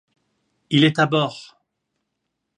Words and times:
Il 0.71 0.83
est 0.83 0.97
à 0.97 1.05
bord! 1.05 1.61